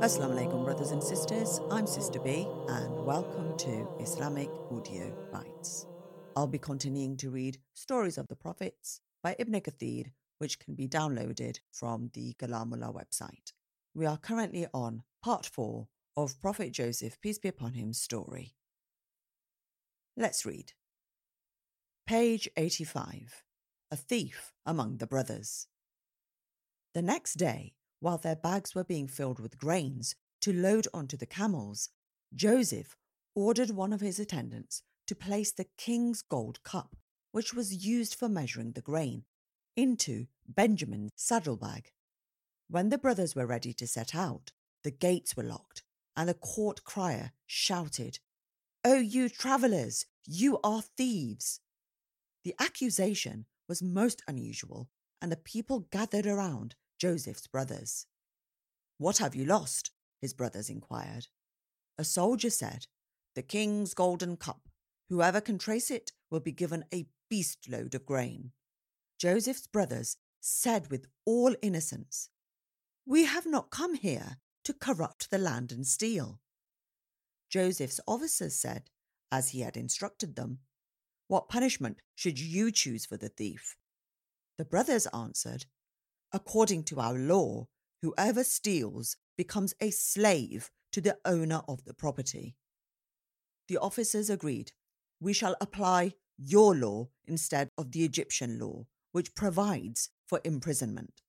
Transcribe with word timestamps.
Assalamu 0.00 0.32
alaikum, 0.32 0.64
brothers 0.64 0.92
and 0.92 1.04
sisters. 1.04 1.60
I'm 1.70 1.86
Sister 1.86 2.18
B, 2.20 2.48
and 2.68 3.04
welcome 3.04 3.54
to 3.58 3.86
Islamic 4.00 4.48
Audio 4.70 5.14
Bytes. 5.30 5.84
I'll 6.34 6.46
be 6.46 6.56
continuing 6.56 7.18
to 7.18 7.28
read 7.28 7.58
Stories 7.74 8.16
of 8.16 8.26
the 8.28 8.34
Prophets 8.34 9.02
by 9.22 9.36
Ibn 9.38 9.60
Kathir, 9.60 10.06
which 10.38 10.58
can 10.58 10.74
be 10.74 10.88
downloaded 10.88 11.58
from 11.70 12.10
the 12.14 12.32
Kalamullah 12.38 12.94
website. 12.94 13.52
We 13.94 14.06
are 14.06 14.16
currently 14.16 14.66
on 14.72 15.02
part 15.22 15.44
four 15.44 15.88
of 16.16 16.40
Prophet 16.40 16.72
Joseph, 16.72 17.20
peace 17.20 17.38
be 17.38 17.50
upon 17.50 17.74
him, 17.74 17.92
story. 17.92 18.54
Let's 20.16 20.46
read. 20.46 20.72
Page 22.06 22.48
85 22.56 23.44
A 23.90 23.96
Thief 23.96 24.52
Among 24.64 24.96
the 24.96 25.06
Brothers. 25.06 25.66
The 26.94 27.02
next 27.02 27.34
day, 27.34 27.74
while 28.00 28.18
their 28.18 28.36
bags 28.36 28.74
were 28.74 28.84
being 28.84 29.06
filled 29.06 29.38
with 29.38 29.58
grains 29.58 30.16
to 30.40 30.52
load 30.52 30.88
onto 30.92 31.16
the 31.16 31.26
camels, 31.26 31.90
Joseph 32.34 32.96
ordered 33.34 33.70
one 33.70 33.92
of 33.92 34.00
his 34.00 34.18
attendants 34.18 34.82
to 35.06 35.14
place 35.14 35.52
the 35.52 35.66
king's 35.76 36.22
gold 36.22 36.62
cup, 36.62 36.96
which 37.32 37.54
was 37.54 37.84
used 37.86 38.14
for 38.14 38.28
measuring 38.28 38.72
the 38.72 38.80
grain, 38.80 39.24
into 39.76 40.26
Benjamin's 40.48 41.12
saddlebag. 41.16 41.90
When 42.68 42.88
the 42.88 42.98
brothers 42.98 43.34
were 43.34 43.46
ready 43.46 43.72
to 43.74 43.86
set 43.86 44.14
out, 44.14 44.52
the 44.82 44.90
gates 44.90 45.36
were 45.36 45.42
locked, 45.42 45.82
and 46.16 46.28
the 46.28 46.34
court 46.34 46.84
crier 46.84 47.32
shouted, 47.46 48.18
O 48.84 48.94
you 48.94 49.28
travellers, 49.28 50.06
you 50.26 50.58
are 50.64 50.82
thieves! 50.82 51.60
The 52.44 52.54
accusation 52.58 53.46
was 53.68 53.82
most 53.82 54.22
unusual, 54.26 54.88
and 55.20 55.30
the 55.30 55.36
people 55.36 55.86
gathered 55.90 56.26
around 56.26 56.76
Joseph's 57.00 57.46
brothers. 57.46 58.06
What 58.98 59.18
have 59.18 59.34
you 59.34 59.46
lost? 59.46 59.90
his 60.20 60.34
brothers 60.34 60.68
inquired. 60.68 61.28
A 61.96 62.04
soldier 62.04 62.50
said, 62.50 62.86
The 63.34 63.42
king's 63.42 63.94
golden 63.94 64.36
cup. 64.36 64.68
Whoever 65.08 65.40
can 65.40 65.56
trace 65.56 65.90
it 65.90 66.12
will 66.30 66.40
be 66.40 66.52
given 66.52 66.84
a 66.92 67.06
beast 67.30 67.70
load 67.70 67.94
of 67.94 68.04
grain. 68.04 68.52
Joseph's 69.18 69.66
brothers 69.66 70.18
said 70.40 70.90
with 70.90 71.06
all 71.24 71.54
innocence, 71.62 72.28
We 73.06 73.24
have 73.24 73.46
not 73.46 73.70
come 73.70 73.94
here 73.94 74.36
to 74.64 74.74
corrupt 74.74 75.30
the 75.30 75.38
land 75.38 75.72
and 75.72 75.86
steal. 75.86 76.38
Joseph's 77.48 78.00
officers 78.06 78.54
said, 78.54 78.90
as 79.32 79.50
he 79.50 79.60
had 79.60 79.76
instructed 79.76 80.36
them, 80.36 80.58
What 81.28 81.48
punishment 81.48 82.02
should 82.14 82.38
you 82.38 82.70
choose 82.70 83.06
for 83.06 83.16
the 83.16 83.30
thief? 83.30 83.76
The 84.58 84.66
brothers 84.66 85.06
answered, 85.14 85.64
According 86.32 86.84
to 86.84 87.00
our 87.00 87.14
law, 87.14 87.66
whoever 88.02 88.44
steals 88.44 89.16
becomes 89.36 89.74
a 89.80 89.90
slave 89.90 90.70
to 90.92 91.00
the 91.00 91.18
owner 91.24 91.62
of 91.66 91.84
the 91.84 91.94
property. 91.94 92.56
The 93.68 93.78
officers 93.78 94.30
agreed, 94.30 94.72
We 95.20 95.32
shall 95.32 95.56
apply 95.60 96.14
your 96.36 96.74
law 96.74 97.08
instead 97.26 97.68
of 97.76 97.92
the 97.92 98.04
Egyptian 98.04 98.58
law, 98.58 98.86
which 99.12 99.34
provides 99.34 100.10
for 100.26 100.40
imprisonment. 100.44 101.22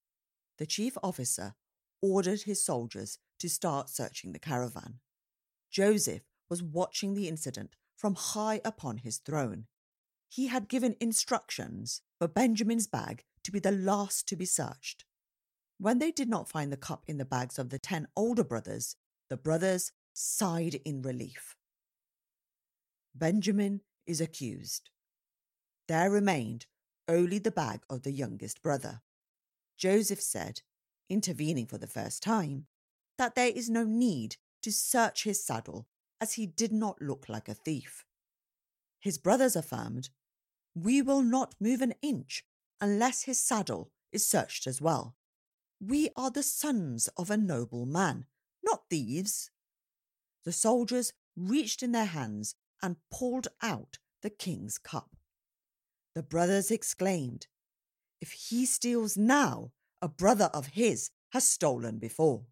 The 0.57 0.65
chief 0.65 0.97
officer 1.03 1.55
ordered 2.01 2.43
his 2.43 2.63
soldiers 2.63 3.17
to 3.39 3.49
start 3.49 3.89
searching 3.89 4.31
the 4.31 4.39
caravan. 4.39 4.99
Joseph 5.71 6.21
was 6.49 6.63
watching 6.63 7.13
the 7.13 7.27
incident 7.27 7.75
from 7.95 8.15
high 8.15 8.61
upon 8.63 8.97
his 8.97 9.17
throne. 9.17 9.65
He 10.29 10.47
had 10.47 10.69
given 10.69 10.95
instructions 10.99 12.01
for 12.19 12.27
Benjamin's 12.27 12.87
bag 12.87 13.23
to 13.43 13.51
be 13.51 13.59
the 13.59 13.71
last 13.71 14.27
to 14.27 14.35
be 14.35 14.45
searched. 14.45 15.05
When 15.77 15.99
they 15.99 16.11
did 16.11 16.29
not 16.29 16.49
find 16.49 16.71
the 16.71 16.77
cup 16.77 17.03
in 17.07 17.17
the 17.17 17.25
bags 17.25 17.57
of 17.57 17.69
the 17.69 17.79
ten 17.79 18.07
older 18.15 18.43
brothers, 18.43 18.95
the 19.29 19.37
brothers 19.37 19.91
sighed 20.13 20.75
in 20.85 21.01
relief. 21.01 21.55
Benjamin 23.15 23.81
is 24.05 24.21
accused. 24.21 24.89
There 25.87 26.09
remained 26.09 26.65
only 27.07 27.39
the 27.39 27.51
bag 27.51 27.81
of 27.89 28.03
the 28.03 28.11
youngest 28.11 28.61
brother. 28.61 29.01
Joseph 29.77 30.21
said, 30.21 30.61
intervening 31.09 31.65
for 31.65 31.77
the 31.77 31.87
first 31.87 32.23
time, 32.23 32.67
that 33.17 33.35
there 33.35 33.51
is 33.53 33.69
no 33.69 33.83
need 33.83 34.37
to 34.63 34.71
search 34.71 35.23
his 35.23 35.43
saddle 35.43 35.87
as 36.19 36.33
he 36.33 36.45
did 36.45 36.71
not 36.71 37.01
look 37.01 37.25
like 37.27 37.49
a 37.49 37.53
thief. 37.53 38.05
His 38.99 39.17
brothers 39.17 39.55
affirmed, 39.55 40.09
We 40.75 41.01
will 41.01 41.23
not 41.23 41.55
move 41.59 41.81
an 41.81 41.93
inch 42.01 42.45
unless 42.81 43.23
his 43.23 43.39
saddle 43.39 43.91
is 44.11 44.27
searched 44.27 44.67
as 44.67 44.81
well. 44.81 45.15
We 45.79 46.09
are 46.17 46.31
the 46.31 46.43
sons 46.43 47.07
of 47.15 47.29
a 47.29 47.37
noble 47.37 47.85
man, 47.85 48.25
not 48.63 48.89
thieves. 48.89 49.51
The 50.43 50.51
soldiers 50.51 51.13
reached 51.37 51.81
in 51.81 51.91
their 51.91 52.05
hands 52.05 52.55
and 52.81 52.97
pulled 53.11 53.47
out 53.61 53.99
the 54.21 54.29
king's 54.29 54.77
cup. 54.77 55.15
The 56.15 56.23
brothers 56.23 56.71
exclaimed, 56.71 57.47
If 58.19 58.31
he 58.31 58.65
steals 58.65 59.15
now, 59.15 59.71
a 60.01 60.09
brother 60.09 60.49
of 60.53 60.67
his 60.67 61.11
has 61.29 61.47
stolen 61.47 61.99
before. 61.99 62.47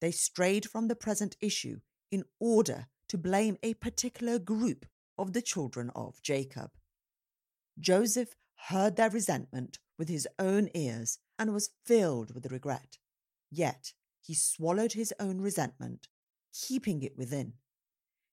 They 0.00 0.10
strayed 0.10 0.68
from 0.68 0.88
the 0.88 0.96
present 0.96 1.36
issue 1.40 1.80
in 2.12 2.24
order 2.38 2.86
to 3.08 3.18
blame 3.18 3.56
a 3.62 3.74
particular 3.74 4.38
group 4.38 4.86
of 5.18 5.32
the 5.32 5.42
children 5.42 5.90
of 5.94 6.22
Jacob. 6.22 6.70
Joseph 7.78 8.34
heard 8.68 8.96
their 8.96 9.10
resentment 9.10 9.78
with 9.98 10.08
his 10.08 10.26
own 10.38 10.68
ears 10.74 11.18
and 11.38 11.52
was 11.52 11.70
filled 11.84 12.34
with 12.34 12.50
regret. 12.50 12.98
Yet 13.50 13.92
he 14.20 14.34
swallowed 14.34 14.92
his 14.92 15.12
own 15.20 15.40
resentment, 15.40 16.08
keeping 16.52 17.02
it 17.02 17.16
within. 17.16 17.54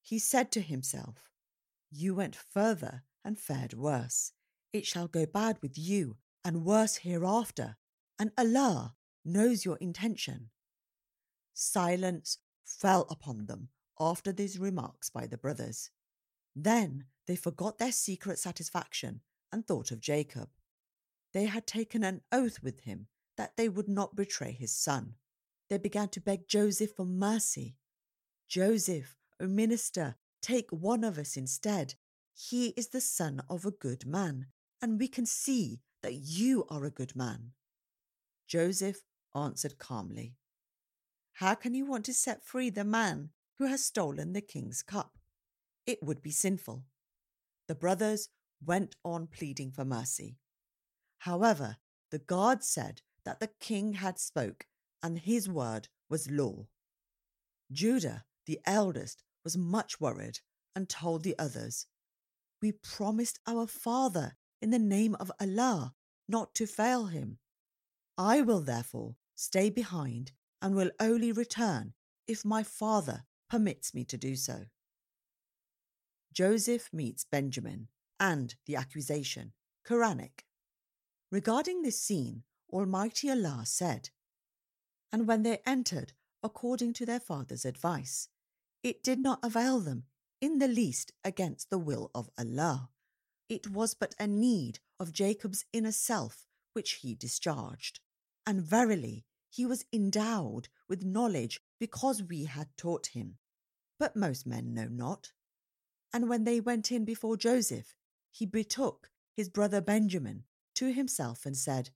He 0.01 0.19
said 0.19 0.51
to 0.51 0.61
himself, 0.61 1.29
You 1.91 2.15
went 2.15 2.35
further 2.35 3.03
and 3.25 3.37
fared 3.37 3.73
worse. 3.73 4.31
It 4.71 4.85
shall 4.85 5.07
go 5.07 5.25
bad 5.25 5.57
with 5.61 5.77
you 5.77 6.17
and 6.45 6.65
worse 6.65 6.97
hereafter, 6.97 7.75
and 8.17 8.31
Allah 8.37 8.95
knows 9.25 9.65
your 9.65 9.77
intention. 9.77 10.49
Silence 11.53 12.37
fell 12.65 13.05
upon 13.09 13.47
them 13.47 13.67
after 13.99 14.31
these 14.31 14.57
remarks 14.57 15.09
by 15.09 15.27
the 15.27 15.37
brothers. 15.37 15.91
Then 16.55 17.05
they 17.27 17.35
forgot 17.35 17.77
their 17.77 17.91
secret 17.91 18.39
satisfaction 18.39 19.21
and 19.51 19.65
thought 19.65 19.91
of 19.91 19.99
Jacob. 19.99 20.49
They 21.33 21.45
had 21.45 21.65
taken 21.65 22.03
an 22.03 22.21
oath 22.31 22.59
with 22.61 22.81
him 22.81 23.07
that 23.37 23.57
they 23.57 23.69
would 23.69 23.87
not 23.87 24.15
betray 24.15 24.51
his 24.51 24.75
son. 24.75 25.15
They 25.69 25.77
began 25.77 26.09
to 26.09 26.21
beg 26.21 26.47
Joseph 26.47 26.91
for 26.95 27.05
mercy. 27.05 27.75
Joseph, 28.47 29.15
O 29.39 29.47
minister, 29.47 30.15
take 30.41 30.69
one 30.71 31.03
of 31.03 31.17
us 31.17 31.37
instead. 31.37 31.95
He 32.33 32.69
is 32.69 32.89
the 32.89 33.01
son 33.01 33.41
of 33.49 33.65
a 33.65 33.71
good 33.71 34.05
man, 34.05 34.47
and 34.81 34.99
we 34.99 35.07
can 35.07 35.25
see 35.25 35.79
that 36.03 36.13
you 36.13 36.65
are 36.69 36.83
a 36.83 36.91
good 36.91 37.15
man. 37.15 37.51
Joseph 38.47 39.03
answered 39.33 39.77
calmly, 39.77 40.35
How 41.33 41.55
can 41.55 41.73
you 41.73 41.85
want 41.85 42.05
to 42.05 42.13
set 42.13 42.43
free 42.43 42.69
the 42.69 42.83
man 42.83 43.29
who 43.57 43.67
has 43.67 43.85
stolen 43.85 44.33
the 44.33 44.41
king's 44.41 44.81
cup? 44.81 45.17
It 45.85 46.03
would 46.03 46.21
be 46.21 46.31
sinful. 46.31 46.83
The 47.67 47.75
brothers 47.75 48.29
went 48.65 48.95
on 49.03 49.27
pleading 49.27 49.71
for 49.71 49.85
mercy. 49.85 50.37
However, 51.19 51.77
the 52.11 52.19
guard 52.19 52.63
said 52.63 53.01
that 53.25 53.39
the 53.39 53.49
king 53.59 53.93
had 53.93 54.19
spoke 54.19 54.65
and 55.03 55.19
his 55.19 55.49
word 55.49 55.87
was 56.09 56.29
law. 56.29 56.67
Judah, 57.71 58.25
the 58.45 58.59
eldest, 58.65 59.23
was 59.43 59.57
much 59.57 59.99
worried 59.99 60.39
and 60.75 60.89
told 60.89 61.23
the 61.23 61.37
others, 61.39 61.87
We 62.61 62.71
promised 62.71 63.39
our 63.47 63.67
father 63.67 64.35
in 64.61 64.69
the 64.69 64.79
name 64.79 65.15
of 65.19 65.31
Allah 65.39 65.93
not 66.27 66.53
to 66.55 66.67
fail 66.67 67.07
him. 67.07 67.39
I 68.17 68.41
will 68.41 68.61
therefore 68.61 69.15
stay 69.35 69.69
behind 69.69 70.31
and 70.61 70.75
will 70.75 70.91
only 70.99 71.31
return 71.31 71.93
if 72.27 72.45
my 72.45 72.63
father 72.63 73.23
permits 73.49 73.93
me 73.93 74.05
to 74.05 74.17
do 74.17 74.35
so. 74.35 74.65
Joseph 76.33 76.89
meets 76.93 77.25
Benjamin 77.25 77.87
and 78.21 78.55
the 78.67 78.75
accusation, 78.75 79.51
Quranic. 79.85 80.45
Regarding 81.31 81.81
this 81.81 81.99
scene, 81.99 82.43
Almighty 82.71 83.31
Allah 83.31 83.63
said, 83.65 84.11
And 85.11 85.27
when 85.27 85.41
they 85.41 85.61
entered 85.65 86.13
according 86.43 86.93
to 86.93 87.05
their 87.05 87.19
father's 87.19 87.65
advice, 87.65 88.29
it 88.83 89.03
did 89.03 89.19
not 89.19 89.39
avail 89.43 89.79
them 89.79 90.03
in 90.39 90.59
the 90.59 90.67
least 90.67 91.11
against 91.23 91.69
the 91.69 91.79
will 91.79 92.11
of 92.13 92.29
Allah. 92.37 92.89
It 93.49 93.69
was 93.69 93.95
but 93.95 94.15
a 94.19 94.27
need 94.27 94.79
of 94.99 95.11
Jacob's 95.11 95.65
inner 95.73 95.91
self 95.91 96.45
which 96.73 96.99
he 97.01 97.15
discharged. 97.15 97.99
And 98.45 98.61
verily, 98.61 99.25
he 99.49 99.65
was 99.65 99.85
endowed 99.91 100.69
with 100.87 101.03
knowledge 101.03 101.59
because 101.79 102.23
we 102.23 102.45
had 102.45 102.69
taught 102.77 103.07
him. 103.07 103.37
But 103.99 104.15
most 104.15 104.47
men 104.47 104.73
know 104.73 104.87
not. 104.87 105.31
And 106.13 106.29
when 106.29 106.43
they 106.43 106.59
went 106.59 106.91
in 106.91 107.03
before 107.03 107.37
Joseph, 107.37 107.95
he 108.31 108.45
betook 108.45 109.09
his 109.33 109.49
brother 109.49 109.81
Benjamin 109.81 110.45
to 110.75 110.91
himself 110.91 111.45
and 111.45 111.55
said, 111.55 111.91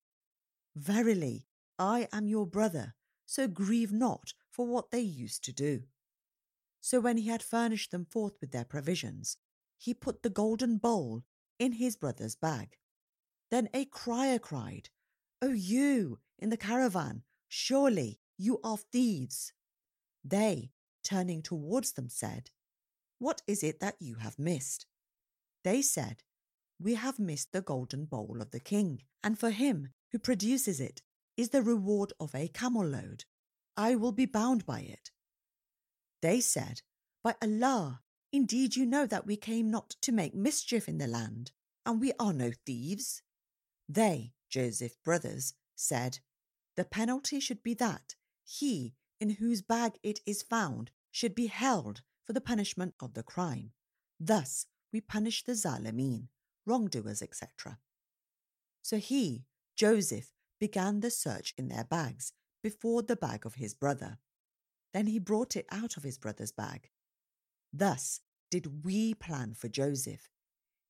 Verily, 0.75 1.47
I 1.79 2.07
am 2.11 2.27
your 2.27 2.45
brother, 2.45 2.93
so 3.25 3.47
grieve 3.47 3.91
not 3.91 4.33
for 4.51 4.67
what 4.67 4.91
they 4.91 5.01
used 5.01 5.43
to 5.45 5.53
do. 5.53 5.83
So 6.81 6.99
when 6.99 7.17
he 7.17 7.29
had 7.29 7.41
furnished 7.41 7.91
them 7.91 8.05
forth 8.05 8.33
with 8.39 8.51
their 8.51 8.65
provisions, 8.65 9.37
he 9.77 9.93
put 9.93 10.21
the 10.21 10.29
golden 10.29 10.77
bowl 10.77 11.23
in 11.57 11.73
his 11.73 11.95
brother's 11.95 12.35
bag. 12.35 12.77
Then 13.49 13.69
a 13.73 13.85
crier 13.85 14.39
cried, 14.39 14.89
O 15.41 15.49
you 15.49 16.19
in 16.37 16.49
the 16.49 16.57
caravan, 16.57 17.23
surely 17.47 18.19
you 18.37 18.59
are 18.63 18.77
thieves. 18.77 19.53
They, 20.23 20.71
turning 21.03 21.41
towards 21.41 21.93
them, 21.93 22.09
said, 22.09 22.49
What 23.19 23.41
is 23.47 23.63
it 23.63 23.79
that 23.79 23.95
you 23.99 24.15
have 24.15 24.37
missed? 24.37 24.85
They 25.65 25.81
said, 25.81 26.21
We 26.79 26.93
have 26.93 27.17
missed 27.17 27.51
the 27.51 27.61
golden 27.61 28.05
bowl 28.05 28.37
of 28.39 28.51
the 28.51 28.59
king, 28.59 29.01
and 29.23 29.37
for 29.37 29.49
him 29.49 29.89
who 30.11 30.19
produces 30.19 30.79
it 30.79 31.01
is 31.37 31.49
the 31.49 31.63
reward 31.63 32.13
of 32.19 32.35
a 32.35 32.47
camel 32.49 32.85
load. 32.85 33.25
I 33.75 33.95
will 33.95 34.11
be 34.11 34.27
bound 34.27 34.67
by 34.67 34.81
it. 34.81 35.09
They 36.21 36.39
said, 36.39 36.83
By 37.23 37.33
Allah, 37.41 38.01
indeed 38.31 38.75
you 38.75 38.85
know 38.85 39.07
that 39.07 39.25
we 39.25 39.37
came 39.37 39.71
not 39.71 39.95
to 40.03 40.11
make 40.11 40.35
mischief 40.35 40.87
in 40.87 40.99
the 40.99 41.07
land, 41.07 41.51
and 41.83 41.99
we 41.99 42.13
are 42.19 42.31
no 42.31 42.51
thieves. 42.67 43.23
They, 43.89 44.33
Joseph 44.51 44.95
brothers, 45.03 45.55
said, 45.75 46.19
The 46.75 46.85
penalty 46.85 47.39
should 47.39 47.63
be 47.63 47.73
that 47.73 48.13
he 48.43 48.93
in 49.19 49.31
whose 49.31 49.63
bag 49.63 49.93
it 50.03 50.19
is 50.27 50.43
found 50.43 50.91
should 51.09 51.33
be 51.33 51.47
held 51.47 52.03
for 52.23 52.33
the 52.33 52.41
punishment 52.41 52.93
of 52.99 53.15
the 53.15 53.23
crime. 53.23 53.71
Thus 54.19 54.67
we 54.95 55.01
punish 55.01 55.43
the 55.43 55.51
Zalimeen, 55.51 56.29
wrongdoers, 56.65 57.21
etc. 57.21 57.79
So 58.81 58.95
he, 58.95 59.43
Joseph, 59.75 60.31
began 60.57 61.01
the 61.01 61.11
search 61.11 61.53
in 61.57 61.67
their 61.67 61.83
bags 61.83 62.31
before 62.63 63.01
the 63.01 63.17
bag 63.17 63.45
of 63.45 63.55
his 63.55 63.73
brother. 63.73 64.19
Then 64.93 65.07
he 65.07 65.19
brought 65.19 65.57
it 65.57 65.65
out 65.69 65.97
of 65.97 66.03
his 66.03 66.17
brother's 66.17 66.53
bag. 66.53 66.91
Thus 67.73 68.21
did 68.49 68.85
we 68.85 69.13
plan 69.13 69.53
for 69.53 69.67
Joseph. 69.67 70.29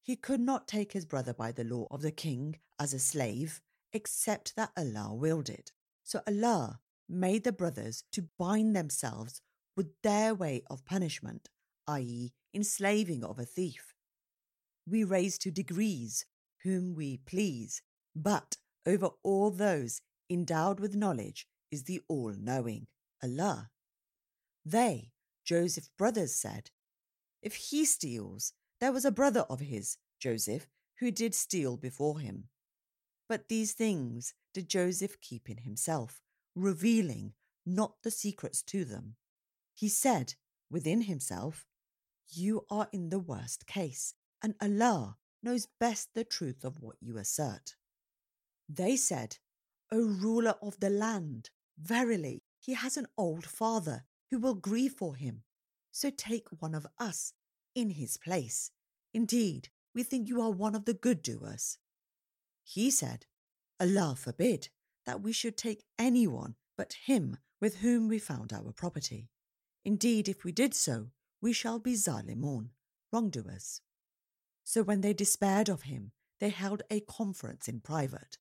He 0.03 0.15
could 0.15 0.39
not 0.39 0.67
take 0.67 0.91
his 0.91 1.05
brother 1.05 1.33
by 1.33 1.51
the 1.51 1.63
law 1.63 1.87
of 1.89 2.03
the 2.03 2.11
king 2.11 2.59
as 2.79 2.93
a 2.93 2.99
slave, 2.99 3.59
except 3.91 4.55
that 4.55 4.69
Allah 4.77 5.15
willed 5.15 5.49
it. 5.49 5.71
So 6.03 6.21
Allah 6.27 6.79
made 7.09 7.43
the 7.43 7.51
brothers 7.51 8.03
to 8.11 8.29
bind 8.37 8.75
themselves 8.75 9.41
with 9.75 9.99
their 10.03 10.35
way 10.35 10.61
of 10.69 10.85
punishment, 10.85 11.49
i.e., 11.87 12.33
enslaving 12.53 13.23
of 13.23 13.39
a 13.39 13.45
thief. 13.45 13.94
We 14.87 15.03
raise 15.03 15.37
to 15.39 15.51
degrees 15.51 16.25
whom 16.63 16.95
we 16.95 17.17
please, 17.17 17.81
but 18.15 18.57
over 18.85 19.09
all 19.23 19.51
those 19.51 20.01
endowed 20.29 20.79
with 20.79 20.95
knowledge 20.95 21.47
is 21.71 21.83
the 21.83 22.01
all 22.07 22.33
knowing, 22.37 22.87
Allah. 23.23 23.69
They, 24.65 25.11
Joseph's 25.43 25.89
brothers, 25.97 26.35
said, 26.35 26.71
If 27.41 27.55
he 27.55 27.85
steals, 27.85 28.53
there 28.79 28.91
was 28.91 29.05
a 29.05 29.11
brother 29.11 29.41
of 29.41 29.59
his, 29.59 29.97
Joseph, 30.19 30.67
who 30.99 31.11
did 31.11 31.35
steal 31.35 31.77
before 31.77 32.19
him. 32.19 32.49
But 33.27 33.47
these 33.47 33.73
things 33.73 34.33
did 34.53 34.69
Joseph 34.69 35.19
keep 35.19 35.49
in 35.49 35.57
himself, 35.57 36.21
revealing 36.55 37.33
not 37.65 37.95
the 38.03 38.11
secrets 38.11 38.61
to 38.63 38.85
them. 38.85 39.15
He 39.73 39.89
said 39.89 40.35
within 40.69 41.01
himself, 41.01 41.65
You 42.29 42.65
are 42.69 42.87
in 42.91 43.09
the 43.09 43.19
worst 43.19 43.67
case, 43.67 44.13
and 44.41 44.55
Allah 44.61 45.17
knows 45.43 45.67
best 45.79 46.09
the 46.13 46.23
truth 46.23 46.63
of 46.63 46.81
what 46.81 46.95
you 47.01 47.17
assert. 47.17 47.75
They 48.67 48.95
said, 48.95 49.37
O 49.91 49.99
ruler 49.99 50.55
of 50.61 50.79
the 50.79 50.89
land, 50.89 51.51
verily, 51.77 52.43
he 52.59 52.73
has 52.73 52.97
an 52.97 53.07
old 53.17 53.45
father 53.45 54.05
who 54.31 54.39
will 54.39 54.55
grieve 54.55 54.93
for 54.93 55.15
him. 55.15 55.43
So 55.91 56.09
take 56.09 56.47
one 56.59 56.73
of 56.73 56.87
us 56.99 57.33
in 57.75 57.91
his 57.91 58.17
place. 58.17 58.71
Indeed, 59.13 59.69
we 59.93 60.03
think 60.03 60.27
you 60.27 60.41
are 60.41 60.51
one 60.51 60.75
of 60.75 60.85
the 60.85 60.93
good 60.93 61.21
doers. 61.21 61.77
He 62.63 62.89
said, 62.89 63.25
Allah 63.79 64.15
forbid 64.17 64.69
that 65.05 65.21
we 65.21 65.31
should 65.31 65.57
take 65.57 65.85
anyone 65.99 66.55
but 66.77 66.97
him 67.05 67.37
with 67.61 67.77
whom 67.77 68.07
we 68.07 68.19
found 68.19 68.51
our 68.51 68.73
property. 68.73 69.29
Indeed, 69.85 70.27
if 70.27 70.43
we 70.43 70.51
did 70.51 70.73
so, 70.73 71.11
we 71.41 71.53
shall 71.53 71.79
be 71.79 71.93
Zalimun, 71.93 72.69
wrongdoers. 73.13 73.81
So 74.65 74.83
when 74.83 75.01
they 75.01 75.13
despaired 75.13 75.69
of 75.69 75.83
him, 75.83 76.11
they 76.39 76.49
held 76.49 76.81
a 76.89 76.99
conference 76.99 77.69
in 77.69 77.79
private. 77.79 78.37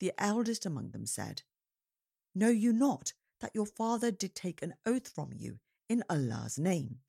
The 0.00 0.12
eldest 0.16 0.64
among 0.64 0.92
them 0.92 1.04
said, 1.04 1.42
Know 2.34 2.48
you 2.48 2.72
not 2.72 3.12
that 3.40 3.54
your 3.54 3.66
father 3.66 4.10
did 4.10 4.34
take 4.34 4.62
an 4.62 4.74
oath 4.86 5.08
from 5.08 5.30
you 5.34 5.58
in 5.88 6.04
Allah's 6.08 6.58
name, 6.58 7.00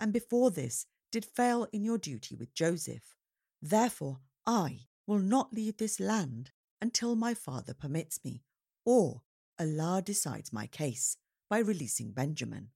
and 0.00 0.12
before 0.12 0.50
this 0.50 0.86
did 1.10 1.24
fail 1.24 1.66
in 1.72 1.82
your 1.82 1.98
duty 1.98 2.34
with 2.34 2.54
Joseph? 2.54 3.16
Therefore, 3.60 4.20
I 4.46 4.86
will 5.06 5.18
not 5.18 5.52
leave 5.52 5.76
this 5.76 5.98
land 5.98 6.52
until 6.80 7.16
my 7.16 7.34
father 7.34 7.74
permits 7.74 8.20
me, 8.24 8.42
or 8.84 9.22
Allah 9.58 10.02
decides 10.04 10.52
my 10.52 10.66
case 10.66 11.16
by 11.50 11.58
releasing 11.58 12.12
Benjamin. 12.12 12.68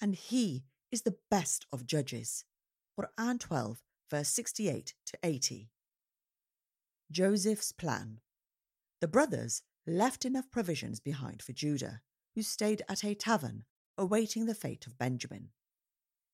And 0.00 0.14
he 0.14 0.64
is 0.90 1.02
the 1.02 1.18
best 1.30 1.66
of 1.72 1.86
judges. 1.86 2.44
Quran 2.98 3.38
12, 3.38 3.82
verse 4.12 4.28
68 4.28 4.92
to 5.06 5.18
80. 5.22 5.70
Joseph's 7.10 7.72
plan. 7.72 8.18
The 9.00 9.08
brothers 9.08 9.62
left 9.86 10.26
enough 10.26 10.50
provisions 10.50 11.00
behind 11.00 11.40
for 11.40 11.54
Judah, 11.54 12.02
who 12.34 12.42
stayed 12.42 12.82
at 12.90 13.04
a 13.04 13.14
tavern 13.14 13.64
awaiting 13.96 14.44
the 14.44 14.54
fate 14.54 14.86
of 14.86 14.98
Benjamin. 14.98 15.48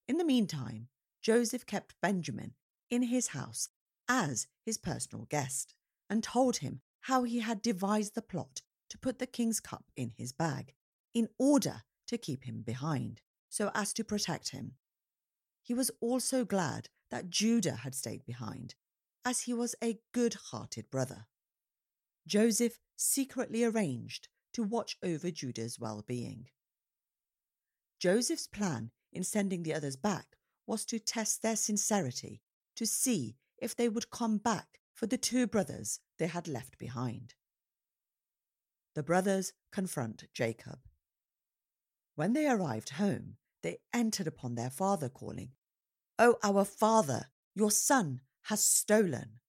In 0.08 0.18
the 0.18 0.24
meantime, 0.24 0.88
Joseph 1.22 1.66
kept 1.66 1.94
Benjamin 2.02 2.54
in 2.90 3.02
his 3.04 3.28
house 3.28 3.68
as 4.08 4.48
his 4.66 4.76
personal 4.76 5.26
guest 5.30 5.76
and 6.10 6.24
told 6.24 6.56
him 6.56 6.80
how 7.02 7.22
he 7.22 7.38
had 7.38 7.62
devised 7.62 8.16
the 8.16 8.22
plot 8.22 8.60
to 8.90 8.98
put 8.98 9.20
the 9.20 9.26
king's 9.26 9.60
cup 9.60 9.84
in 9.96 10.10
his 10.16 10.32
bag 10.32 10.74
in 11.14 11.28
order 11.38 11.82
to 12.08 12.18
keep 12.18 12.42
him 12.42 12.62
behind, 12.66 13.20
so 13.48 13.70
as 13.72 13.92
to 13.92 14.02
protect 14.02 14.50
him. 14.50 14.72
He 15.62 15.74
was 15.74 15.92
also 16.00 16.44
glad 16.44 16.88
that 17.10 17.30
Judah 17.30 17.76
had 17.76 17.94
stayed 17.94 18.24
behind, 18.24 18.74
as 19.24 19.40
he 19.40 19.54
was 19.54 19.74
a 19.82 20.00
good 20.12 20.34
hearted 20.50 20.90
brother. 20.90 21.26
Joseph 22.26 22.78
secretly 22.96 23.64
arranged 23.64 24.28
to 24.52 24.62
watch 24.62 24.96
over 25.02 25.30
Judah's 25.30 25.78
well 25.78 26.04
being. 26.06 26.46
Joseph's 27.98 28.46
plan 28.46 28.90
in 29.12 29.24
sending 29.24 29.62
the 29.62 29.74
others 29.74 29.96
back 29.96 30.36
was 30.66 30.84
to 30.84 30.98
test 30.98 31.42
their 31.42 31.56
sincerity 31.56 32.42
to 32.76 32.86
see 32.86 33.36
if 33.60 33.74
they 33.74 33.88
would 33.88 34.10
come 34.10 34.38
back 34.38 34.66
for 34.94 35.06
the 35.06 35.18
two 35.18 35.46
brothers 35.46 36.00
they 36.18 36.26
had 36.26 36.46
left 36.46 36.78
behind. 36.78 37.34
The 38.94 39.02
brothers 39.02 39.52
confront 39.72 40.24
Jacob. 40.34 40.78
When 42.14 42.32
they 42.32 42.48
arrived 42.48 42.90
home, 42.90 43.36
they 43.62 43.78
entered 43.94 44.26
upon 44.26 44.54
their 44.54 44.70
father, 44.70 45.08
calling, 45.08 45.50
O 46.18 46.36
our 46.42 46.64
father, 46.64 47.26
your 47.54 47.70
son 47.70 48.20
has 48.42 48.64
stolen. 48.64 49.40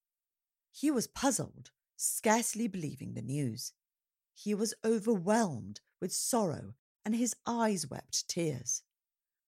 He 0.72 0.92
was 0.92 1.08
puzzled, 1.08 1.72
scarcely 1.98 2.68
believing 2.68 3.14
the 3.14 3.22
news. 3.22 3.74
He 4.36 4.54
was 4.54 4.74
overwhelmed 4.86 5.82
with 6.00 6.14
sorrow, 6.14 6.76
and 7.04 7.16
his 7.16 7.36
eyes 7.46 7.90
wept 7.90 8.28
tears. 8.28 8.84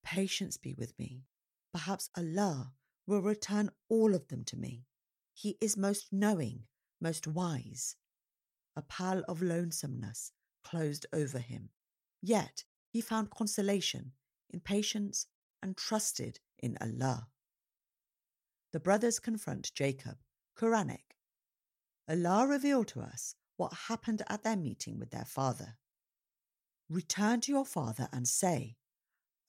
Patience 0.03 0.57
be 0.57 0.73
with 0.73 0.97
me. 0.97 1.23
Perhaps 1.71 2.09
Allah 2.17 2.73
will 3.05 3.21
return 3.21 3.69
all 3.87 4.15
of 4.15 4.27
them 4.27 4.43
to 4.45 4.57
me. 4.57 4.85
He 5.33 5.57
is 5.61 5.77
most 5.77 6.07
knowing, 6.11 6.63
most 6.99 7.27
wise. 7.27 7.95
A 8.75 8.81
pall 8.81 9.21
of 9.27 9.41
lonesomeness 9.41 10.31
closed 10.63 11.05
over 11.13 11.39
him. 11.39 11.69
Yet 12.21 12.63
he 12.89 13.01
found 13.01 13.29
consolation 13.29 14.13
in 14.49 14.59
patience 14.59 15.27
and 15.61 15.77
trusted 15.77 16.39
in 16.61 16.77
Allah. 16.81 17.27
The 18.73 18.79
brothers 18.79 19.19
confront 19.19 19.73
Jacob, 19.73 20.17
Quranic. 20.57 21.17
Allah 22.09 22.47
revealed 22.47 22.87
to 22.89 23.01
us 23.01 23.35
what 23.57 23.73
happened 23.87 24.21
at 24.27 24.43
their 24.43 24.55
meeting 24.55 24.97
with 24.97 25.11
their 25.11 25.25
father. 25.25 25.77
Return 26.89 27.41
to 27.41 27.51
your 27.51 27.65
father 27.65 28.07
and 28.11 28.27
say, 28.27 28.75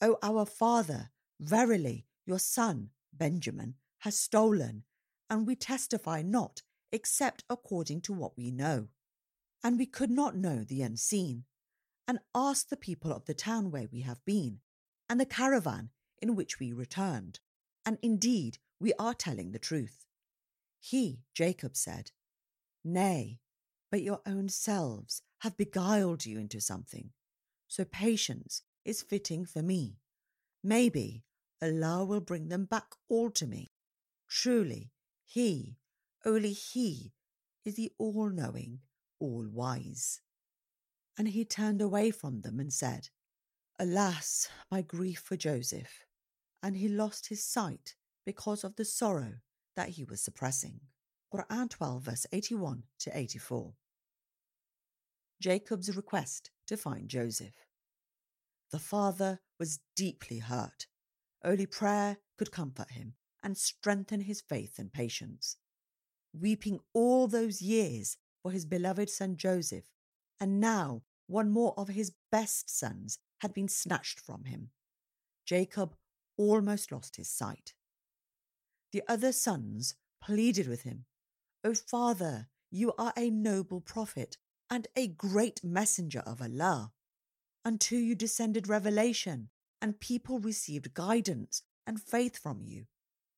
O 0.01 0.19
our 0.23 0.45
father, 0.45 1.11
verily 1.41 2.07
your 2.27 2.39
son, 2.39 2.91
Benjamin, 3.13 3.75
has 4.01 4.19
stolen, 4.19 4.85
and 5.31 5.47
we 5.47 5.55
testify 5.55 6.23
not 6.23 6.63
except 6.91 7.45
according 7.49 8.01
to 8.03 8.13
what 8.13 8.37
we 8.37 8.51
know 8.51 8.89
and 9.65 9.79
we 9.79 9.87
could 9.87 10.11
not 10.11 10.37
know 10.37 10.65
the 10.65 10.83
unseen, 10.83 11.45
and 12.09 12.19
asked 12.35 12.69
the 12.71 12.77
people 12.77 13.13
of 13.13 13.27
the 13.27 13.35
town 13.35 13.71
where 13.71 13.89
we 13.93 14.01
have 14.01 14.25
been, 14.25 14.59
and 15.09 15.21
the 15.21 15.27
caravan 15.27 15.91
in 16.23 16.35
which 16.35 16.59
we 16.59 16.73
returned, 16.73 17.41
and 17.85 17.99
indeed 18.01 18.59
we 18.81 18.95
are 18.99 19.13
telling 19.13 19.53
the 19.53 19.59
truth. 19.59 20.07
He, 20.81 21.21
Jacob, 21.35 21.77
said, 21.77 22.13
Nay, 22.85 23.41
but 23.91 24.03
your 24.03 24.21
own 24.25 24.49
selves 24.49 25.23
have 25.41 25.57
beguiled 25.57 26.25
you 26.25 26.39
into 26.39 26.61
something. 26.61 27.11
So 27.69 27.85
patience 27.85 28.63
is 28.85 29.03
fitting 29.03 29.45
for 29.45 29.63
me. 29.63 29.99
Maybe 30.65 31.25
Allah 31.61 32.05
will 32.05 32.21
bring 32.21 32.49
them 32.49 32.65
back 32.65 32.87
all 33.09 33.31
to 33.33 33.47
me. 33.47 33.73
Truly, 34.29 34.93
He, 35.25 35.77
only 36.25 36.53
He, 36.53 37.13
is 37.65 37.77
the 37.77 37.93
all 37.99 38.31
knowing, 38.31 38.81
all 39.21 39.47
wise. 39.51 40.21
And 41.19 41.29
he 41.29 41.45
turned 41.45 41.81
away 41.81 42.11
from 42.11 42.41
them 42.41 42.59
and 42.59 42.73
said, 42.73 43.09
Alas, 43.79 44.49
my 44.71 44.83
grief 44.83 45.21
for 45.21 45.37
Joseph! 45.37 46.07
And 46.63 46.77
he 46.77 46.89
lost 46.89 47.29
his 47.29 47.45
sight 47.45 47.95
because 48.25 48.65
of 48.65 48.77
the 48.77 48.85
sorrow 48.85 49.35
that 49.77 49.91
he 49.91 50.05
was 50.05 50.23
suppressing. 50.23 50.81
Quran 51.35 51.69
12, 51.71 52.03
verse 52.03 52.27
81 52.33 52.83
to 53.01 53.17
84. 53.17 53.73
Jacob's 55.41 55.97
request 55.97 56.51
to 56.67 56.77
find 56.77 57.09
Joseph. 57.09 57.67
The 58.71 58.79
father 58.79 59.41
was 59.59 59.81
deeply 59.97 60.39
hurt. 60.39 60.87
Only 61.45 61.67
prayer 61.67 62.19
could 62.39 62.53
comfort 62.53 62.93
him 62.93 63.15
and 63.43 63.57
strengthen 63.57 64.21
his 64.21 64.41
faith 64.41 64.79
and 64.79 64.93
patience. 64.93 65.57
Weeping 66.33 66.79
all 66.95 67.27
those 67.27 67.61
years 67.61 68.17
for 68.43 68.53
his 68.53 68.65
beloved 68.65 69.11
son 69.11 69.37
Joseph, 69.37 69.85
and 70.41 70.61
now 70.61 71.03
one 71.27 71.51
more 71.51 71.75
of 71.77 71.89
his 71.89 72.13
best 72.31 72.71
sons 72.71 73.19
had 73.39 73.53
been 73.53 73.69
snatched 73.69 74.21
from 74.21 74.45
him. 74.45 74.71
Jacob 75.45 75.95
almost 76.43 76.93
lost 76.93 77.17
his 77.17 77.29
sight. 77.29 77.75
The 78.93 79.03
other 79.09 79.33
sons 79.33 79.95
pleaded 80.23 80.69
with 80.69 80.83
him, 80.83 81.07
O 81.65 81.75
father, 81.75 82.49
you 82.71 82.93
are 82.99 83.13
a 83.17 83.31
noble 83.31 83.81
prophet 83.81 84.37
and 84.71 84.89
a 84.97 85.07
great 85.09 85.63
messenger 85.63 86.23
of 86.27 86.41
Allah. 86.41 86.93
Unto 87.65 87.97
you 87.97 88.15
descended 88.15 88.69
revelation, 88.69 89.51
and 89.81 90.01
people 90.01 90.39
received 90.39 90.95
guidance 90.95 91.63
and 91.87 92.01
faith 92.01 92.39
from 92.39 92.63
you. 92.63 92.87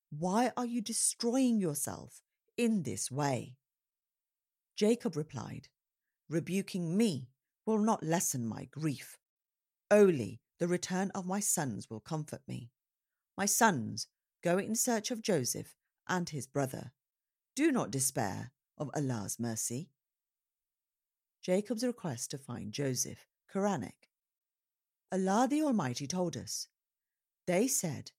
Why 0.09 0.51
are 0.55 0.65
you 0.65 0.81
destroying 0.81 1.59
yourself 1.59 2.21
in 2.57 2.83
this 2.83 3.11
way? 3.11 3.55
Jacob 4.75 5.15
replied, 5.15 5.67
Rebuking 6.29 6.95
me 6.95 7.29
will 7.65 7.79
not 7.79 8.03
lessen 8.03 8.47
my 8.47 8.65
grief. 8.65 9.17
Only 9.91 10.39
the 10.59 10.67
return 10.67 11.11
of 11.13 11.25
my 11.25 11.39
sons 11.39 11.89
will 11.89 11.99
comfort 11.99 12.41
me. 12.47 12.69
My 13.37 13.45
sons, 13.45 14.07
go 14.43 14.57
in 14.57 14.75
search 14.75 15.11
of 15.11 15.21
Joseph 15.21 15.75
and 16.07 16.29
his 16.29 16.47
brother. 16.47 16.91
Do 17.55 17.71
not 17.71 17.91
despair 17.91 18.51
of 18.77 18.89
Allah's 18.95 19.39
mercy. 19.39 19.89
Jacob's 21.41 21.83
request 21.83 22.31
to 22.31 22.37
find 22.37 22.71
Joseph, 22.71 23.27
Quranic. 23.53 24.09
Allah 25.11 25.47
the 25.49 25.61
Almighty 25.61 26.07
told 26.07 26.35
us, 26.35 26.67
They 27.45 27.67
said, 27.67 28.11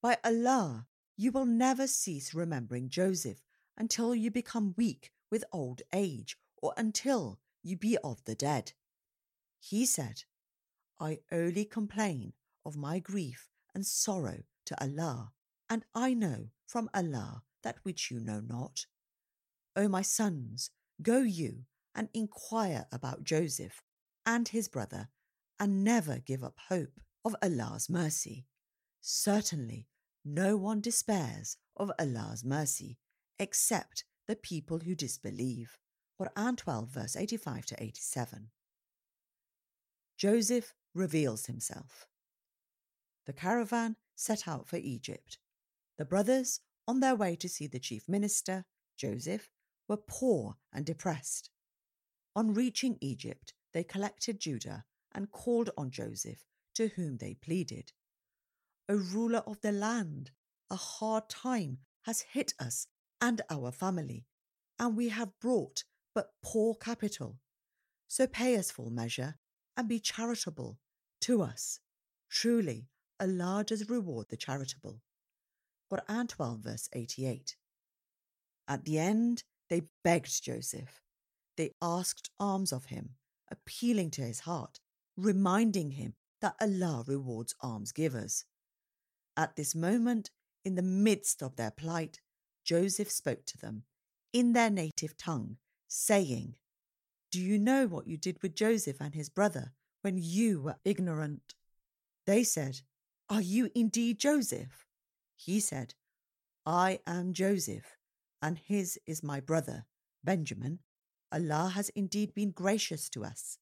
By 0.00 0.18
Allah, 0.24 0.86
you 1.16 1.32
will 1.32 1.46
never 1.46 1.86
cease 1.86 2.34
remembering 2.34 2.88
Joseph 2.88 3.42
until 3.76 4.14
you 4.14 4.30
become 4.30 4.74
weak 4.76 5.12
with 5.30 5.44
old 5.52 5.82
age 5.92 6.36
or 6.60 6.74
until 6.76 7.38
you 7.62 7.76
be 7.76 7.96
of 8.02 8.24
the 8.24 8.34
dead. 8.34 8.72
He 9.60 9.86
said, 9.86 10.24
I 10.98 11.20
only 11.30 11.64
complain 11.64 12.32
of 12.64 12.76
my 12.76 12.98
grief 12.98 13.48
and 13.74 13.86
sorrow 13.86 14.42
to 14.66 14.80
Allah, 14.82 15.32
and 15.68 15.84
I 15.94 16.14
know 16.14 16.48
from 16.66 16.88
Allah 16.94 17.42
that 17.62 17.76
which 17.82 18.10
you 18.10 18.20
know 18.20 18.40
not. 18.40 18.86
O 19.76 19.88
my 19.88 20.02
sons, 20.02 20.70
go 21.00 21.18
you 21.20 21.64
and 21.94 22.08
inquire 22.14 22.86
about 22.92 23.24
Joseph 23.24 23.82
and 24.26 24.48
his 24.48 24.68
brother, 24.68 25.08
and 25.58 25.84
never 25.84 26.18
give 26.18 26.42
up 26.42 26.58
hope 26.68 27.00
of 27.24 27.36
Allah's 27.42 27.88
mercy. 27.88 28.46
Certainly, 29.00 29.88
no 30.24 30.56
one 30.56 30.80
despairs 30.80 31.56
of 31.76 31.90
Allah's 31.98 32.44
mercy 32.44 32.98
except 33.38 34.04
the 34.28 34.36
people 34.36 34.80
who 34.80 34.94
disbelieve. 34.94 35.78
Quran 36.20 36.56
12, 36.56 36.88
verse 36.88 37.16
85 37.16 37.66
to 37.66 37.82
87. 37.82 38.50
Joseph 40.16 40.74
reveals 40.94 41.46
himself. 41.46 42.06
The 43.26 43.32
caravan 43.32 43.96
set 44.16 44.46
out 44.46 44.68
for 44.68 44.76
Egypt. 44.76 45.38
The 45.98 46.04
brothers, 46.04 46.60
on 46.86 47.00
their 47.00 47.14
way 47.14 47.36
to 47.36 47.48
see 47.48 47.66
the 47.66 47.78
chief 47.78 48.08
minister, 48.08 48.64
Joseph, 48.96 49.48
were 49.88 49.96
poor 49.96 50.56
and 50.72 50.84
depressed. 50.84 51.50
On 52.34 52.54
reaching 52.54 52.98
Egypt, 53.00 53.52
they 53.72 53.84
collected 53.84 54.40
Judah 54.40 54.84
and 55.14 55.30
called 55.30 55.70
on 55.76 55.90
Joseph, 55.90 56.44
to 56.74 56.88
whom 56.88 57.18
they 57.18 57.34
pleaded. 57.34 57.92
O 58.88 58.94
ruler 58.94 59.42
of 59.46 59.60
the 59.60 59.72
land, 59.72 60.30
a 60.70 60.76
hard 60.76 61.28
time 61.28 61.78
has 62.02 62.22
hit 62.32 62.54
us 62.58 62.86
and 63.20 63.42
our 63.50 63.70
family, 63.70 64.24
and 64.78 64.96
we 64.96 65.10
have 65.10 65.38
brought 65.40 65.84
but 66.14 66.32
poor 66.42 66.74
capital. 66.74 67.38
So 68.08 68.26
pay 68.26 68.56
us 68.56 68.70
full 68.70 68.90
measure 68.90 69.36
and 69.76 69.88
be 69.88 70.00
charitable 70.00 70.78
to 71.22 71.42
us. 71.42 71.80
Truly, 72.30 72.88
Allah 73.22 73.62
does 73.64 73.88
reward 73.88 74.26
the 74.28 74.36
charitable. 74.36 75.00
Quran 75.92 76.28
12, 76.28 76.58
verse 76.58 76.88
88. 76.92 77.54
At 78.66 78.84
the 78.84 78.98
end, 78.98 79.44
they 79.70 79.82
begged 80.02 80.42
Joseph. 80.42 81.00
They 81.56 81.70
asked 81.80 82.30
alms 82.40 82.72
of 82.72 82.86
him, 82.86 83.10
appealing 83.48 84.10
to 84.12 84.22
his 84.22 84.40
heart, 84.40 84.80
reminding 85.16 85.92
him 85.92 86.14
that 86.40 86.56
Allah 86.60 87.04
rewards 87.06 87.54
almsgivers. 87.62 88.44
At 89.36 89.54
this 89.54 89.74
moment, 89.74 90.30
in 90.64 90.74
the 90.74 90.82
midst 90.82 91.42
of 91.42 91.54
their 91.54 91.70
plight, 91.70 92.20
Joseph 92.64 93.10
spoke 93.10 93.44
to 93.46 93.58
them 93.58 93.84
in 94.32 94.52
their 94.52 94.70
native 94.70 95.16
tongue, 95.16 95.58
saying, 95.86 96.56
Do 97.30 97.40
you 97.40 97.58
know 97.58 97.86
what 97.86 98.08
you 98.08 98.16
did 98.16 98.42
with 98.42 98.56
Joseph 98.56 98.96
and 99.00 99.14
his 99.14 99.28
brother 99.28 99.74
when 100.00 100.18
you 100.18 100.60
were 100.60 100.76
ignorant? 100.84 101.54
They 102.26 102.42
said, 102.42 102.80
Are 103.32 103.40
you 103.40 103.70
indeed 103.74 104.18
Joseph? 104.18 104.84
He 105.34 105.58
said, 105.58 105.94
I 106.66 107.00
am 107.06 107.32
Joseph, 107.32 107.96
and 108.42 108.58
his 108.58 109.00
is 109.06 109.22
my 109.22 109.40
brother, 109.40 109.86
Benjamin. 110.22 110.80
Allah 111.32 111.72
has 111.74 111.88
indeed 111.96 112.34
been 112.34 112.50
gracious 112.50 113.08
to 113.08 113.24
us. 113.24 113.56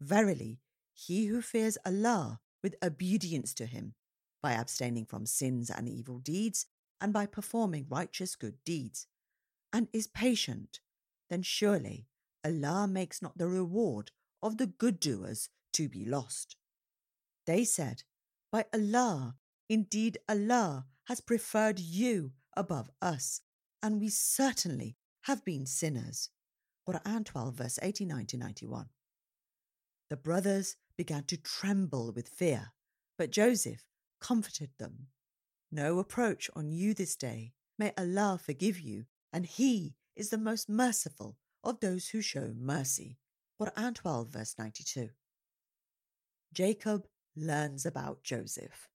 Verily, 0.00 0.58
he 0.94 1.26
who 1.26 1.42
fears 1.42 1.78
Allah 1.86 2.40
with 2.60 2.74
obedience 2.82 3.54
to 3.54 3.66
him, 3.66 3.94
by 4.42 4.54
abstaining 4.54 5.04
from 5.04 5.26
sins 5.26 5.70
and 5.70 5.88
evil 5.88 6.18
deeds, 6.18 6.66
and 7.00 7.12
by 7.12 7.26
performing 7.26 7.86
righteous 7.88 8.34
good 8.34 8.56
deeds, 8.66 9.06
and 9.72 9.86
is 9.92 10.08
patient, 10.08 10.80
then 11.30 11.42
surely 11.42 12.08
Allah 12.44 12.88
makes 12.88 13.22
not 13.22 13.38
the 13.38 13.46
reward 13.46 14.10
of 14.42 14.58
the 14.58 14.66
good 14.66 14.98
doers 14.98 15.50
to 15.74 15.88
be 15.88 16.04
lost. 16.04 16.56
They 17.46 17.62
said, 17.62 18.02
By 18.54 18.66
Allah, 18.72 19.34
indeed 19.68 20.18
Allah 20.28 20.86
has 21.08 21.20
preferred 21.20 21.80
you 21.80 22.34
above 22.56 22.88
us, 23.02 23.40
and 23.82 24.00
we 24.00 24.08
certainly 24.08 24.96
have 25.22 25.44
been 25.44 25.66
sinners. 25.66 26.30
Quran 26.88 27.24
12, 27.24 27.52
verse 27.52 27.80
89 27.82 28.26
to 28.26 28.36
91. 28.36 28.90
The 30.08 30.16
brothers 30.16 30.76
began 30.96 31.24
to 31.24 31.36
tremble 31.36 32.12
with 32.12 32.28
fear, 32.28 32.70
but 33.18 33.32
Joseph 33.32 33.82
comforted 34.20 34.70
them. 34.78 35.08
No 35.72 35.98
approach 35.98 36.48
on 36.54 36.70
you 36.70 36.94
this 36.94 37.16
day. 37.16 37.54
May 37.76 37.92
Allah 37.98 38.38
forgive 38.40 38.78
you, 38.78 39.06
and 39.32 39.46
He 39.46 39.96
is 40.14 40.30
the 40.30 40.38
most 40.38 40.68
merciful 40.68 41.38
of 41.64 41.80
those 41.80 42.10
who 42.10 42.22
show 42.22 42.52
mercy. 42.56 43.18
Quran 43.60 43.96
12, 43.96 44.28
verse 44.28 44.54
92. 44.56 45.08
Jacob 46.52 47.08
learns 47.36 47.84
about 47.86 48.22
Joseph. 48.22 48.88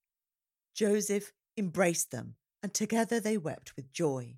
Joseph 0.74 1.32
embraced 1.58 2.12
them, 2.12 2.36
and 2.64 2.74
together 2.74 3.20
they 3.20 3.38
wept 3.38 3.76
with 3.76 3.92
joy. 3.92 4.38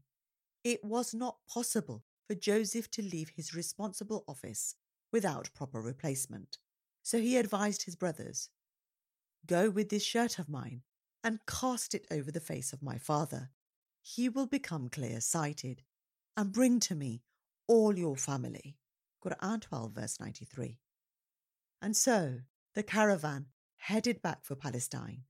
It 0.64 0.84
was 0.84 1.14
not 1.14 1.38
possible 1.48 2.04
for 2.28 2.36
Joseph 2.36 2.90
to 2.92 3.02
leave 3.02 3.30
his 3.36 3.56
responsible 3.56 4.24
office 4.28 4.76
without 5.12 5.54
proper 5.54 5.82
replacement. 5.82 6.58
So 7.04 7.20
he 7.20 7.38
advised 7.38 7.84
his 7.84 7.96
brothers 7.96 8.50
Go 9.48 9.70
with 9.70 9.90
this 9.90 10.04
shirt 10.04 10.38
of 10.38 10.50
mine 10.50 10.84
and 11.24 11.46
cast 11.48 11.96
it 11.96 12.06
over 12.12 12.32
the 12.32 12.40
face 12.40 12.74
of 12.74 12.84
my 12.84 12.98
father. 12.98 13.50
He 14.02 14.30
will 14.30 14.48
become 14.48 14.90
clear 14.90 15.20
sighted, 15.22 15.84
and 16.38 16.52
bring 16.52 16.80
to 16.82 16.96
me 16.96 17.22
all 17.68 17.98
your 17.98 18.16
family. 18.16 18.78
Quran 19.24 19.62
12, 19.62 19.92
verse 19.92 20.20
93. 20.20 20.78
And 21.82 21.96
so 21.96 22.40
the 22.74 22.84
caravan 22.84 23.48
headed 23.82 24.22
back 24.22 24.44
for 24.44 24.56
Palestine. 24.56 25.24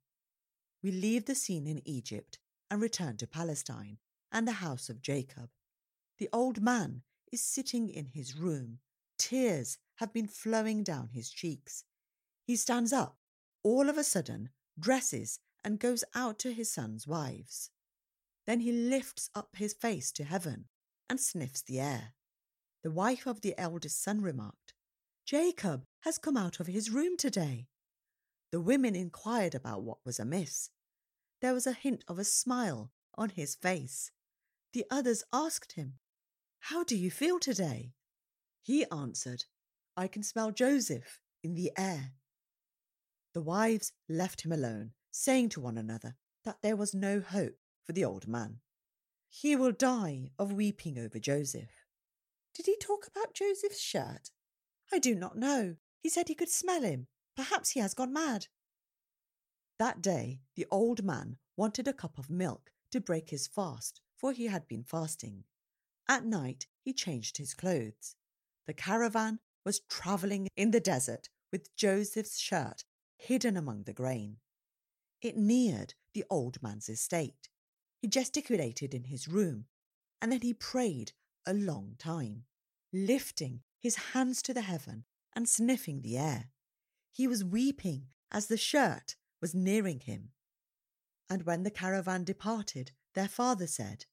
We 0.83 0.91
leave 0.91 1.25
the 1.25 1.35
scene 1.35 1.67
in 1.67 1.81
Egypt 1.87 2.37
and 2.69 2.81
return 2.81 3.15
to 3.17 3.27
Palestine 3.27 3.97
and 4.31 4.45
the 4.47 4.63
house 4.63 4.89
of 4.89 5.01
Jacob. 5.01 5.49
The 6.19 6.27
old 6.33 6.61
man 6.61 7.03
is 7.31 7.41
sitting 7.41 7.89
in 7.89 8.07
his 8.07 8.35
room. 8.35 8.79
Tears 9.17 9.77
have 9.95 10.11
been 10.11 10.27
flowing 10.27 10.83
down 10.83 11.09
his 11.13 11.31
cheeks. 11.31 11.85
He 12.43 12.57
stands 12.57 12.91
up 12.91 13.17
all 13.63 13.89
of 13.89 13.97
a 13.97 14.03
sudden 14.03 14.49
dresses 14.77 15.39
and 15.63 15.79
goes 15.79 16.03
out 16.13 16.37
to 16.39 16.51
his 16.51 16.69
son's 16.69 17.07
wives. 17.07 17.69
Then 18.45 18.59
he 18.59 18.71
lifts 18.71 19.29
up 19.33 19.55
his 19.55 19.73
face 19.73 20.11
to 20.13 20.25
heaven 20.25 20.65
and 21.09 21.19
sniffs 21.19 21.61
the 21.61 21.79
air. 21.79 22.13
The 22.83 22.91
wife 22.91 23.25
of 23.27 23.41
the 23.41 23.57
eldest 23.57 24.03
son 24.03 24.21
remarked, 24.21 24.73
Jacob 25.25 25.85
has 26.01 26.17
come 26.17 26.35
out 26.35 26.59
of 26.59 26.67
his 26.67 26.89
room 26.89 27.15
today. 27.15 27.67
The 28.51 28.61
women 28.61 28.95
inquired 28.95 29.55
about 29.55 29.83
what 29.83 29.99
was 30.05 30.19
amiss. 30.19 30.69
There 31.41 31.53
was 31.53 31.65
a 31.65 31.73
hint 31.73 32.03
of 32.07 32.19
a 32.19 32.25
smile 32.25 32.91
on 33.15 33.29
his 33.29 33.55
face. 33.55 34.11
The 34.73 34.85
others 34.91 35.23
asked 35.31 35.73
him, 35.73 35.95
How 36.59 36.83
do 36.83 36.97
you 36.97 37.09
feel 37.09 37.39
today? 37.39 37.93
He 38.61 38.85
answered, 38.91 39.45
I 39.95 40.07
can 40.07 40.23
smell 40.23 40.51
Joseph 40.51 41.19
in 41.43 41.55
the 41.55 41.71
air. 41.77 42.11
The 43.33 43.41
wives 43.41 43.93
left 44.09 44.45
him 44.45 44.51
alone, 44.51 44.91
saying 45.11 45.49
to 45.49 45.61
one 45.61 45.77
another 45.77 46.15
that 46.43 46.61
there 46.61 46.75
was 46.75 46.93
no 46.93 47.21
hope 47.21 47.57
for 47.85 47.93
the 47.93 48.03
old 48.03 48.27
man. 48.27 48.59
He 49.29 49.55
will 49.55 49.71
die 49.71 50.31
of 50.37 50.51
weeping 50.51 50.99
over 50.99 51.19
Joseph. 51.19 51.85
Did 52.53 52.65
he 52.65 52.75
talk 52.77 53.07
about 53.07 53.33
Joseph's 53.33 53.79
shirt? 53.79 54.31
I 54.91 54.99
do 54.99 55.15
not 55.15 55.37
know. 55.37 55.77
He 56.01 56.09
said 56.09 56.27
he 56.27 56.35
could 56.35 56.49
smell 56.49 56.81
him. 56.81 57.07
Perhaps 57.35 57.71
he 57.71 57.79
has 57.79 57.93
gone 57.93 58.13
mad. 58.13 58.47
That 59.79 60.01
day, 60.01 60.41
the 60.55 60.67
old 60.69 61.03
man 61.03 61.37
wanted 61.57 61.87
a 61.87 61.93
cup 61.93 62.17
of 62.17 62.29
milk 62.29 62.71
to 62.91 63.01
break 63.01 63.29
his 63.29 63.47
fast, 63.47 64.01
for 64.15 64.31
he 64.31 64.47
had 64.47 64.67
been 64.67 64.83
fasting. 64.83 65.45
At 66.07 66.25
night, 66.25 66.67
he 66.81 66.93
changed 66.93 67.37
his 67.37 67.53
clothes. 67.53 68.15
The 68.67 68.73
caravan 68.73 69.39
was 69.65 69.81
travelling 69.89 70.47
in 70.55 70.71
the 70.71 70.79
desert 70.79 71.29
with 71.51 71.75
Joseph's 71.75 72.37
shirt 72.37 72.83
hidden 73.17 73.55
among 73.55 73.83
the 73.83 73.93
grain. 73.93 74.37
It 75.21 75.37
neared 75.37 75.93
the 76.13 76.25
old 76.29 76.61
man's 76.61 76.89
estate. 76.89 77.49
He 78.01 78.07
gesticulated 78.07 78.93
in 78.93 79.05
his 79.05 79.27
room, 79.27 79.65
and 80.21 80.31
then 80.31 80.41
he 80.41 80.53
prayed 80.53 81.13
a 81.45 81.53
long 81.53 81.95
time, 81.97 82.45
lifting 82.91 83.61
his 83.79 83.95
hands 84.13 84.41
to 84.43 84.53
the 84.53 84.61
heaven 84.61 85.05
and 85.35 85.47
sniffing 85.47 86.01
the 86.01 86.17
air. 86.17 86.49
He 87.11 87.27
was 87.27 87.43
weeping 87.43 88.07
as 88.31 88.47
the 88.47 88.57
shirt 88.57 89.15
was 89.41 89.53
nearing 89.53 89.99
him. 89.99 90.29
And 91.29 91.43
when 91.43 91.63
the 91.63 91.71
caravan 91.71 92.23
departed, 92.23 92.91
their 93.13 93.27
father 93.27 93.67
said, 93.67 94.05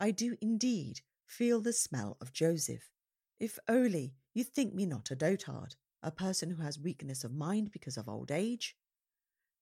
I 0.00 0.10
do 0.10 0.36
indeed 0.40 1.00
feel 1.26 1.60
the 1.60 1.72
smell 1.72 2.16
of 2.20 2.32
Joseph. 2.32 2.90
If 3.38 3.58
only 3.68 4.14
you 4.34 4.44
think 4.44 4.74
me 4.74 4.86
not 4.86 5.10
a 5.10 5.16
dotard, 5.16 5.76
a 6.02 6.10
person 6.10 6.50
who 6.50 6.62
has 6.62 6.78
weakness 6.78 7.24
of 7.24 7.32
mind 7.32 7.70
because 7.70 7.96
of 7.96 8.08
old 8.08 8.30
age. 8.30 8.76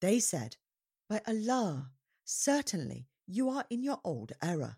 They 0.01 0.21
said, 0.21 0.57
By 1.09 1.21
Allah, 1.27 1.93
certainly 2.25 3.09
you 3.27 3.51
are 3.51 3.65
in 3.71 3.83
your 3.83 4.01
old 4.05 4.33
error. 4.43 4.77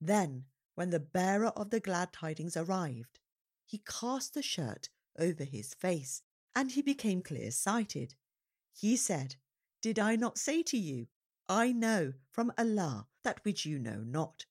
Then, 0.00 0.44
when 0.74 0.90
the 0.90 1.00
bearer 1.00 1.48
of 1.48 1.70
the 1.70 1.80
glad 1.80 2.12
tidings 2.12 2.56
arrived, 2.56 3.18
he 3.66 3.78
cast 3.78 4.34
the 4.34 4.42
shirt 4.42 4.88
over 5.18 5.44
his 5.44 5.74
face, 5.74 6.22
and 6.58 6.72
he 6.72 6.82
became 6.82 7.22
clear 7.22 7.52
sighted. 7.52 8.16
He 8.72 8.96
said, 8.96 9.36
Did 9.80 9.96
I 9.96 10.16
not 10.16 10.38
say 10.38 10.64
to 10.64 10.76
you, 10.76 11.06
I 11.48 11.70
know 11.70 12.14
from 12.32 12.52
Allah 12.58 13.06
that 13.22 13.44
which 13.44 13.64
you 13.64 13.78
know 13.78 14.02
not? 14.04 14.44